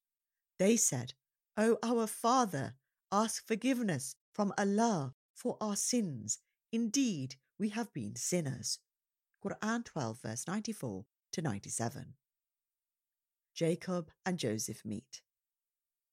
They 0.57 0.77
said, 0.77 1.15
O 1.57 1.77
our 1.83 2.07
father, 2.07 2.75
ask 3.11 3.45
forgiveness 3.45 4.15
from 4.33 4.53
Allah 4.57 5.15
for 5.35 5.57
our 5.59 5.75
sins. 5.75 6.39
Indeed, 6.71 7.35
we 7.59 7.69
have 7.69 7.91
been 7.91 8.15
sinners. 8.15 8.79
Quran 9.43 9.83
12, 9.83 10.21
verse 10.21 10.47
94 10.47 11.03
to 11.33 11.41
97. 11.41 12.13
Jacob 13.53 14.11
and 14.25 14.37
Joseph 14.37 14.85
meet. 14.85 15.21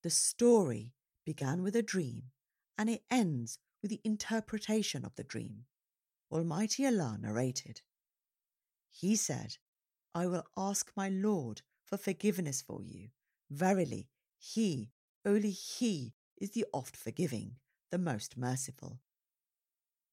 The 0.03 0.09
story 0.09 0.93
began 1.25 1.63
with 1.63 1.73
a 1.73 1.81
dream 1.81 2.31
and 2.77 2.89
it 2.89 3.03
ends 3.09 3.59
with 3.81 3.91
the 3.91 4.01
interpretation 4.03 5.05
of 5.05 5.15
the 5.15 5.23
dream. 5.23 5.63
Almighty 6.31 6.85
Allah 6.85 7.17
narrated. 7.19 7.81
He 8.89 9.15
said, 9.15 9.57
I 10.13 10.27
will 10.27 10.45
ask 10.57 10.91
my 10.95 11.09
Lord 11.09 11.61
for 11.83 11.97
forgiveness 11.97 12.61
for 12.61 12.81
you. 12.81 13.09
Verily, 13.49 14.09
He, 14.37 14.91
only 15.25 15.51
He, 15.51 16.13
is 16.37 16.51
the 16.51 16.65
oft 16.73 16.97
forgiving, 16.97 17.57
the 17.91 17.97
most 17.97 18.37
merciful. 18.37 18.99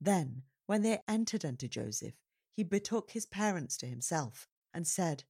Then, 0.01 0.43
when 0.67 0.83
they 0.83 1.01
entered 1.09 1.45
unto 1.45 1.69
Joseph, 1.69 2.15
he 2.53 2.63
betook 2.63 3.13
his 3.13 3.27
parents 3.27 3.77
to 3.79 3.87
himself 3.87 4.49
and 4.75 4.87
said, 4.87 5.25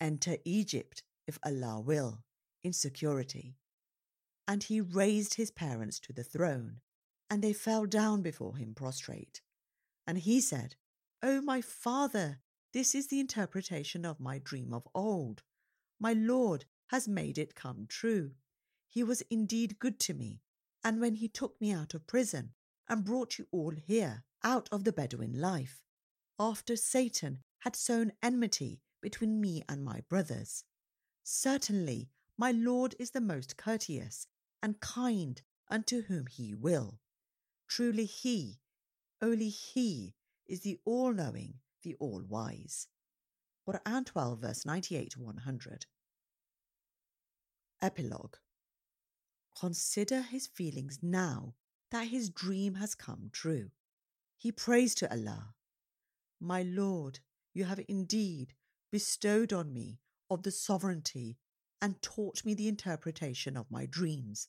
Enter 0.00 0.36
Egypt, 0.44 1.02
if 1.26 1.38
Allah 1.44 1.80
will, 1.80 2.24
in 2.62 2.72
security. 2.72 3.56
And 4.46 4.62
he 4.62 4.80
raised 4.80 5.34
his 5.34 5.50
parents 5.50 5.98
to 6.00 6.12
the 6.12 6.24
throne, 6.24 6.80
and 7.30 7.42
they 7.42 7.52
fell 7.52 7.86
down 7.86 8.22
before 8.22 8.56
him 8.56 8.74
prostrate. 8.74 9.40
And 10.06 10.18
he 10.18 10.40
said, 10.40 10.76
O 11.22 11.40
my 11.40 11.60
father, 11.60 12.40
this 12.72 12.94
is 12.94 13.06
the 13.06 13.20
interpretation 13.20 14.04
of 14.04 14.20
my 14.20 14.38
dream 14.38 14.74
of 14.74 14.86
old. 14.94 15.42
My 15.98 16.12
Lord 16.12 16.64
has 16.88 17.08
made 17.08 17.38
it 17.38 17.54
come 17.54 17.86
true. 17.88 18.32
He 18.88 19.02
was 19.02 19.22
indeed 19.30 19.78
good 19.78 19.98
to 20.00 20.14
me, 20.14 20.40
and 20.82 21.00
when 21.00 21.14
he 21.14 21.28
took 21.28 21.60
me 21.60 21.72
out 21.72 21.94
of 21.94 22.06
prison 22.06 22.52
and 22.88 23.04
brought 23.04 23.38
you 23.38 23.46
all 23.50 23.72
here, 23.72 24.24
out 24.42 24.68
of 24.70 24.84
the 24.84 24.92
Bedouin 24.92 25.40
life, 25.40 25.82
after 26.38 26.76
Satan 26.76 27.40
had 27.60 27.74
sown 27.74 28.12
enmity 28.22 28.82
between 29.00 29.40
me 29.40 29.62
and 29.68 29.84
my 29.84 30.02
brothers. 30.08 30.64
Certainly, 31.22 32.10
my 32.36 32.50
Lord 32.50 32.94
is 32.98 33.12
the 33.12 33.20
most 33.20 33.56
courteous 33.56 34.26
and 34.62 34.80
kind 34.80 35.40
unto 35.68 36.02
whom 36.02 36.26
he 36.26 36.54
will. 36.54 36.98
Truly, 37.68 38.04
he, 38.04 38.60
only 39.24 39.48
he, 39.48 40.14
is 40.46 40.60
the 40.60 40.78
all 40.84 41.12
knowing, 41.12 41.54
the 41.82 41.96
all 41.98 42.22
wise. 42.28 42.88
Quran 43.66 44.04
12, 44.04 44.38
verse 44.38 44.66
98 44.66 45.10
to 45.12 45.20
100. 45.20 45.86
Epilogue 47.80 48.36
Consider 49.58 50.20
his 50.20 50.46
feelings 50.46 50.98
now 51.00 51.54
that 51.90 52.08
his 52.08 52.28
dream 52.28 52.74
has 52.74 52.94
come 52.94 53.30
true. 53.32 53.70
He 54.36 54.52
prays 54.52 54.94
to 54.96 55.10
Allah, 55.10 55.54
My 56.38 56.62
Lord, 56.62 57.20
you 57.54 57.64
have 57.64 57.80
indeed 57.88 58.52
bestowed 58.92 59.54
on 59.54 59.72
me 59.72 60.00
of 60.28 60.42
the 60.42 60.50
sovereignty 60.50 61.38
and 61.80 62.02
taught 62.02 62.44
me 62.44 62.52
the 62.52 62.68
interpretation 62.68 63.56
of 63.56 63.70
my 63.70 63.86
dreams. 63.86 64.48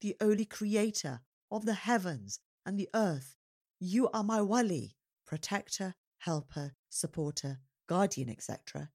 The 0.00 0.16
only 0.20 0.44
creator 0.44 1.22
of 1.50 1.64
the 1.64 1.74
heavens 1.74 2.38
and 2.64 2.78
the 2.78 2.88
earth, 2.94 3.34
you 3.84 4.08
are 4.12 4.22
my 4.22 4.40
wali, 4.40 4.94
protector, 5.26 5.92
helper, 6.18 6.72
supporter, 6.88 7.58
guardian, 7.88 8.30
etc. 8.30 8.90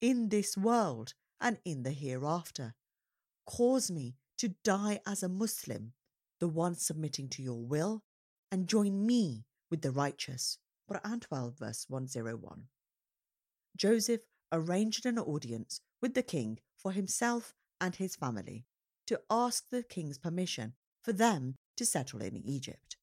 In 0.00 0.30
this 0.30 0.56
world 0.56 1.14
and 1.40 1.58
in 1.64 1.84
the 1.84 1.92
hereafter. 1.92 2.74
Cause 3.46 3.88
me 3.88 4.16
to 4.38 4.56
die 4.64 4.98
as 5.06 5.22
a 5.22 5.28
Muslim, 5.28 5.92
the 6.40 6.48
one 6.48 6.74
submitting 6.74 7.28
to 7.28 7.42
your 7.42 7.64
will, 7.64 8.02
and 8.50 8.66
join 8.66 9.06
me 9.06 9.44
with 9.70 9.82
the 9.82 9.92
righteous. 9.92 10.58
Quran 10.90 11.20
12, 11.20 11.56
verse 11.56 11.86
101. 11.88 12.62
Joseph 13.76 14.22
arranged 14.50 15.06
an 15.06 15.20
audience 15.20 15.80
with 16.02 16.14
the 16.14 16.22
king 16.24 16.58
for 16.76 16.90
himself 16.90 17.54
and 17.80 17.94
his 17.94 18.16
family 18.16 18.64
to 19.06 19.20
ask 19.30 19.70
the 19.70 19.84
king's 19.84 20.18
permission 20.18 20.72
for 21.00 21.12
them 21.12 21.54
to 21.76 21.86
settle 21.86 22.20
in 22.20 22.36
Egypt. 22.44 22.96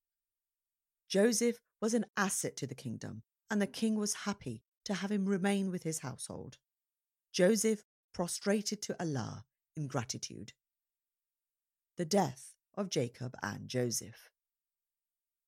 Joseph 1.13 1.59
was 1.79 1.93
an 1.93 2.07
asset 2.17 2.57
to 2.57 2.65
the 2.65 2.73
kingdom, 2.73 3.21
and 3.47 3.61
the 3.61 3.67
king 3.67 3.97
was 3.97 4.25
happy 4.25 4.63
to 4.83 4.95
have 4.95 5.11
him 5.11 5.25
remain 5.25 5.69
with 5.69 5.83
his 5.83 5.99
household. 5.99 6.57
Joseph 7.31 7.83
prostrated 8.15 8.81
to 8.81 8.99
Allah 8.99 9.45
in 9.77 9.85
gratitude 9.85 10.53
the 11.97 12.05
death 12.05 12.55
of 12.73 12.89
Jacob 12.89 13.35
and 13.43 13.69
Joseph. 13.69 14.31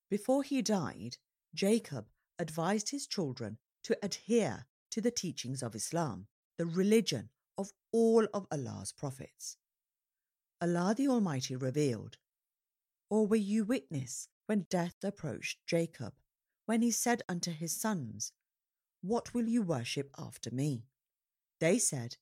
Before 0.07 0.43
he 0.43 0.61
died, 0.61 1.17
Jacob 1.55 2.09
advised 2.37 2.91
his 2.91 3.07
children 3.07 3.57
to 3.85 3.97
adhere 4.03 4.67
to 4.91 5.01
the 5.01 5.09
teachings 5.09 5.63
of 5.63 5.73
Islam, 5.73 6.27
the 6.59 6.67
religion 6.67 7.31
of 7.57 7.71
all 7.91 8.27
of 8.35 8.45
Allah's 8.51 8.91
prophets. 8.91 9.57
Allah 10.61 10.93
the 10.95 11.07
Almighty 11.07 11.55
revealed, 11.55 12.17
Or 13.09 13.25
were 13.25 13.35
you 13.35 13.63
witness 13.63 14.29
when 14.45 14.67
death 14.69 14.95
approached 15.03 15.59
Jacob, 15.65 16.13
when 16.65 16.81
he 16.81 16.91
said 16.91 17.21
unto 17.27 17.51
his 17.51 17.79
sons, 17.79 18.31
What 19.01 19.33
will 19.33 19.47
you 19.47 19.61
worship 19.61 20.09
after 20.17 20.51
me? 20.51 20.85
They 21.59 21.79
said, 21.79 22.17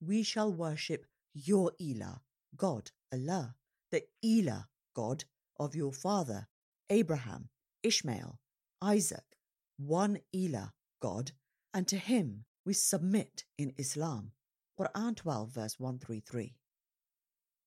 We 0.00 0.22
shall 0.22 0.52
worship 0.52 1.06
your 1.34 1.72
Elah, 1.80 2.22
God, 2.56 2.90
Allah 3.12 3.56
the 3.92 4.02
Elah 4.24 4.68
God 4.94 5.24
of 5.60 5.76
your 5.76 5.92
father, 5.92 6.48
Abraham, 6.90 7.50
Ishmael, 7.82 8.40
Isaac, 8.80 9.36
one 9.76 10.18
Elah, 10.34 10.72
God, 11.00 11.32
and 11.72 11.86
to 11.88 11.98
him 11.98 12.46
we 12.64 12.72
submit 12.72 13.44
in 13.58 13.74
Islam. 13.78 14.32
Quran 14.80 15.14
12, 15.14 15.50
verse 15.50 15.78
133. 15.78 16.56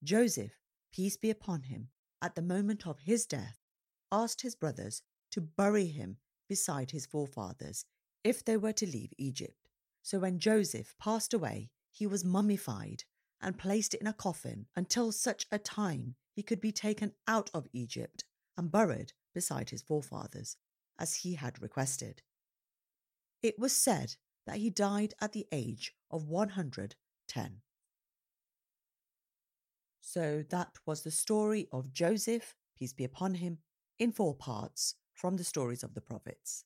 Joseph, 0.03 0.51
peace 0.91 1.15
be 1.15 1.29
upon 1.29 1.63
him, 1.63 1.89
at 2.21 2.35
the 2.35 2.41
moment 2.41 2.87
of 2.87 2.99
his 2.99 3.25
death, 3.25 3.59
asked 4.11 4.41
his 4.41 4.55
brothers 4.55 5.01
to 5.31 5.41
bury 5.41 5.87
him 5.87 6.17
beside 6.47 6.91
his 6.91 7.05
forefathers 7.05 7.85
if 8.23 8.43
they 8.43 8.57
were 8.57 8.73
to 8.73 8.85
leave 8.85 9.13
Egypt. 9.17 9.69
So 10.01 10.19
when 10.19 10.39
Joseph 10.39 10.95
passed 10.99 11.33
away, 11.33 11.69
he 11.91 12.05
was 12.05 12.25
mummified 12.25 13.03
and 13.41 13.57
placed 13.57 13.93
in 13.93 14.07
a 14.07 14.13
coffin 14.13 14.67
until 14.75 15.11
such 15.11 15.45
a 15.51 15.57
time 15.57 16.15
he 16.35 16.43
could 16.43 16.61
be 16.61 16.71
taken 16.71 17.13
out 17.27 17.49
of 17.53 17.67
Egypt 17.73 18.23
and 18.57 18.71
buried 18.71 19.13
beside 19.33 19.69
his 19.69 19.81
forefathers, 19.81 20.57
as 20.99 21.15
he 21.15 21.35
had 21.35 21.61
requested. 21.61 22.21
It 23.41 23.59
was 23.59 23.73
said 23.73 24.15
that 24.47 24.57
he 24.57 24.69
died 24.69 25.13
at 25.21 25.33
the 25.33 25.47
age 25.51 25.93
of 26.09 26.27
110. 26.27 27.61
So 30.01 30.43
that 30.49 30.77
was 30.85 31.03
the 31.03 31.11
story 31.11 31.67
of 31.71 31.91
Joseph, 31.91 32.55
peace 32.77 32.93
be 32.93 33.03
upon 33.03 33.35
him, 33.35 33.57
in 33.99 34.12
four 34.12 34.36
parts 34.36 34.95
from 35.13 35.38
the 35.38 35.43
stories 35.43 35.84
of 35.84 35.93
the 35.93 36.01
prophets. 36.01 36.65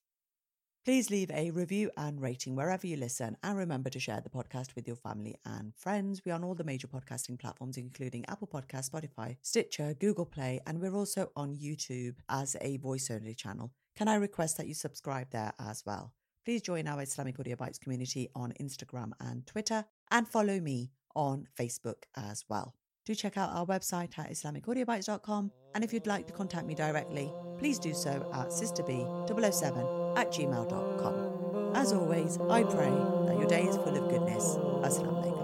Please 0.85 1.11
leave 1.11 1.29
a 1.31 1.51
review 1.51 1.91
and 1.97 2.21
rating 2.21 2.55
wherever 2.55 2.87
you 2.87 2.95
listen, 2.95 3.35
and 3.43 3.57
remember 3.57 3.89
to 3.89 3.99
share 3.99 4.21
the 4.21 4.29
podcast 4.29 4.75
with 4.75 4.87
your 4.87 4.95
family 4.95 5.35
and 5.45 5.75
friends. 5.75 6.21
We 6.25 6.31
are 6.31 6.35
on 6.35 6.43
all 6.43 6.55
the 6.55 6.63
major 6.63 6.87
podcasting 6.87 7.37
platforms, 7.37 7.77
including 7.77 8.25
Apple 8.27 8.47
Podcasts, 8.47 8.89
Spotify, 8.89 9.35
Stitcher, 9.41 9.93
Google 9.99 10.25
Play, 10.25 10.61
and 10.65 10.79
we're 10.79 10.95
also 10.95 11.31
on 11.35 11.53
YouTube 11.53 12.15
as 12.29 12.55
a 12.61 12.77
voice 12.77 13.11
only 13.11 13.35
channel. 13.35 13.71
Can 13.95 14.07
I 14.07 14.15
request 14.15 14.57
that 14.57 14.67
you 14.67 14.73
subscribe 14.73 15.29
there 15.31 15.51
as 15.59 15.83
well? 15.85 16.13
Please 16.45 16.61
join 16.61 16.87
our 16.87 17.01
Islamic 17.01 17.39
Audio 17.39 17.57
Bytes 17.57 17.79
community 17.79 18.29
on 18.33 18.53
Instagram 18.59 19.11
and 19.19 19.45
Twitter, 19.45 19.85
and 20.09 20.27
follow 20.27 20.59
me 20.59 20.91
on 21.13 21.45
Facebook 21.59 22.03
as 22.15 22.45
well. 22.49 22.73
Do 23.09 23.15
check 23.15 23.37
out 23.37 23.49
our 23.55 23.65
website 23.65 24.19
at 24.19 24.29
islamicaudiobytes.com. 24.29 25.51
and 25.73 25.83
if 25.83 25.91
you'd 25.91 26.05
like 26.05 26.27
to 26.27 26.33
contact 26.33 26.67
me 26.67 26.75
directly, 26.75 27.33
please 27.57 27.79
do 27.79 27.91
so 27.91 28.11
at 28.31 28.49
sisterbee007 28.49 30.15
at 30.15 30.31
gmail.com. 30.31 31.71
As 31.75 31.91
always, 31.91 32.37
I 32.37 32.61
pray 32.61 32.91
that 33.25 33.35
your 33.39 33.47
day 33.47 33.63
is 33.63 33.77
full 33.77 33.97
of 33.97 34.11
goodness. 34.11 34.43
Assalamu 34.83 35.38